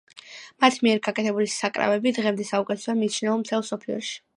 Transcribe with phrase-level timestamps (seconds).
[0.63, 4.25] მათ მიერ გაკეთებული საკრავები დღემდე საუკეთესოდაა მიჩნეული მთელ მსოფლიოში.